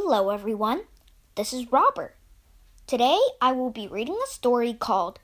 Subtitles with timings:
[0.00, 0.82] Hello, everyone.
[1.34, 2.14] This is Robert.
[2.86, 5.18] Today I will be reading a story called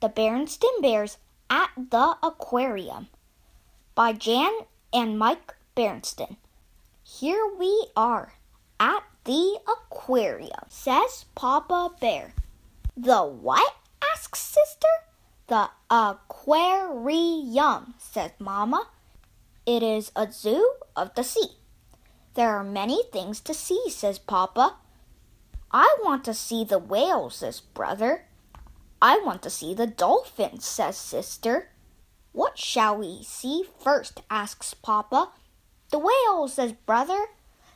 [0.00, 1.18] The Berenstain Bears
[1.50, 3.08] at the Aquarium
[3.94, 4.50] by Jan
[4.94, 6.36] and Mike Berenstain.
[7.02, 8.32] Here we are
[8.80, 12.32] at the aquarium, says Papa Bear.
[12.96, 13.74] The what?
[14.14, 14.88] asks Sister.
[15.48, 18.88] The aquarium, says Mama.
[19.66, 21.58] It is a zoo of the sea.
[22.34, 24.76] There are many things to see, says Papa.
[25.70, 28.26] I want to see the whales, says Brother.
[29.00, 31.68] I want to see the dolphins, says Sister.
[32.32, 34.22] What shall we see first?
[34.28, 35.30] asks Papa.
[35.90, 37.26] The whales, says Brother.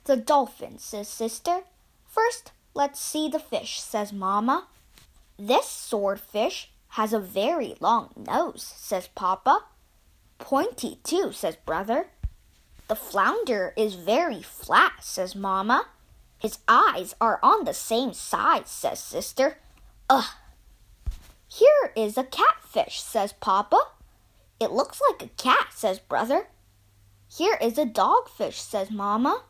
[0.05, 1.63] The dolphins, says Sister.
[2.05, 4.66] First, let's see the fish, says Mamma.
[5.38, 9.65] This swordfish has a very long nose, says Papa.
[10.38, 12.09] Pointy, too, says Brother.
[12.88, 15.88] The flounder is very flat, says Mamma.
[16.38, 19.59] His eyes are on the same side, says Sister.
[20.09, 20.24] Ugh.
[21.46, 23.79] Here is a catfish, says Papa.
[24.59, 26.48] It looks like a cat, says Brother.
[27.30, 29.43] Here is a dogfish, says Mamma.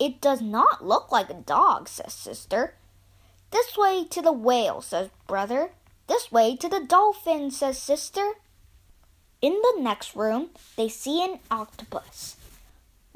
[0.00, 2.74] It does not look like a dog, says Sister.
[3.52, 5.70] This way to the whale, says Brother.
[6.08, 8.32] This way to the dolphin, says Sister.
[9.40, 12.36] In the next room, they see an octopus.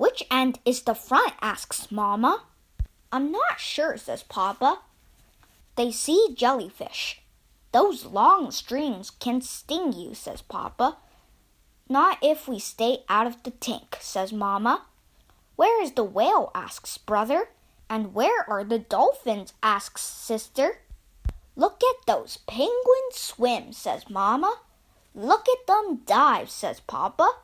[0.01, 1.35] Which end is the front?
[1.43, 2.45] asks Mamma.
[3.13, 4.79] I'm not sure, says Papa.
[5.77, 7.21] They see jellyfish.
[7.73, 10.97] Those long strings can sting you, says Papa.
[11.87, 14.87] Not if we stay out of the tank, says Mamma.
[15.57, 16.51] Where is the whale?
[16.55, 17.51] asks Brother.
[17.91, 19.53] And where are the dolphins?
[19.63, 20.79] asks Sister.
[21.57, 24.63] Look at those penguins swim, says Mamma.
[25.15, 27.35] Look at them dive, says Papa.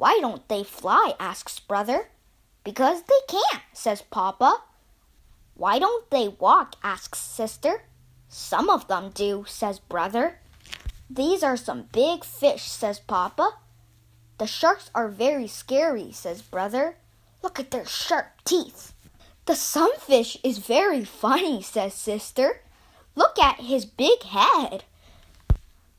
[0.00, 1.12] Why don't they fly?
[1.20, 2.08] asks Brother.
[2.64, 4.62] Because they can't, says Papa.
[5.52, 6.74] Why don't they walk?
[6.82, 7.82] asks Sister.
[8.26, 10.38] Some of them do, says Brother.
[11.10, 13.58] These are some big fish, says Papa.
[14.38, 16.96] The sharks are very scary, says Brother.
[17.42, 18.94] Look at their sharp teeth.
[19.44, 22.62] The sunfish is very funny, says Sister.
[23.14, 24.84] Look at his big head.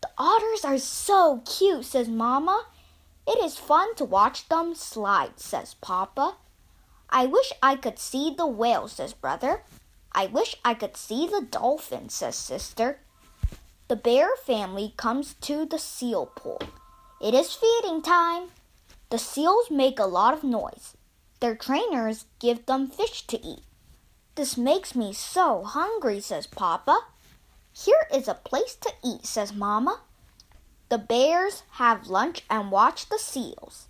[0.02, 2.66] The otters are so cute, says Mama.
[3.32, 6.36] It is fun to watch them slide, says Papa.
[7.10, 9.64] I wish I could see the whale, says Brother.
[10.12, 13.00] I wish I could see the dolphin, says Sister.
[13.88, 16.62] The bear family comes to the seal pool.
[17.22, 18.50] It is feeding time.
[19.10, 20.98] The seals make a lot of noise.
[21.40, 23.64] Their trainers give them fish to eat.
[24.36, 27.00] This makes me so hungry, says Papa.
[27.72, 30.02] Here is a place to eat, says Mama.
[30.92, 33.88] The bears have lunch and watch the seals.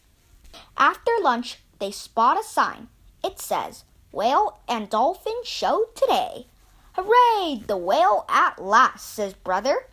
[0.77, 2.89] After lunch, they spot a sign.
[3.23, 6.45] It says, Whale and Dolphin Show today.
[6.93, 9.87] Hooray, the whale at last, says Brother.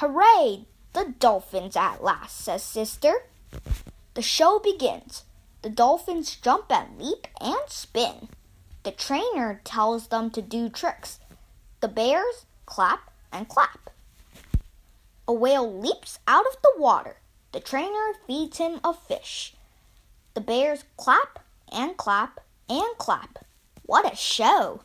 [0.00, 0.64] Hooray,
[0.94, 3.22] the dolphins at last, says Sister.
[4.14, 5.22] The show begins.
[5.62, 8.28] The dolphins jump and leap and spin.
[8.82, 11.20] The trainer tells them to do tricks.
[11.78, 13.90] The bears clap and clap.
[15.28, 17.16] A whale leaps out of the water.
[17.52, 19.54] The trainer feeds him a fish.
[20.34, 21.38] The bears clap
[21.70, 23.44] and clap and clap.
[23.86, 24.80] What a show!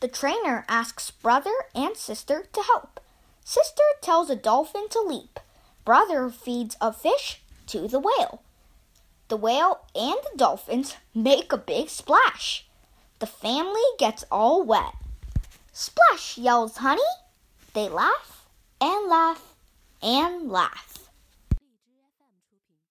[0.00, 3.00] The trainer asks brother and sister to help.
[3.44, 5.38] Sister tells a dolphin to leap.
[5.84, 8.42] Brother feeds a fish to the whale.
[9.28, 12.66] The whale and the dolphins make a big splash.
[13.18, 14.94] The family gets all wet.
[15.72, 17.02] Splash, yells Honey.
[17.74, 18.39] They laugh
[18.80, 19.42] and laugh
[20.02, 21.09] and laugh.